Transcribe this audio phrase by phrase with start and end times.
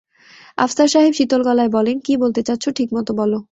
[0.57, 3.31] আফসার সাহেব শীতল গলায় বলেন, কী বলতে চাচ্ছ ঠিকমতো বল।